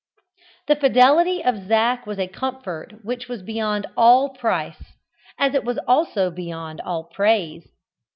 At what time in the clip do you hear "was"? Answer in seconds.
2.07-2.17, 3.29-3.43, 5.63-5.77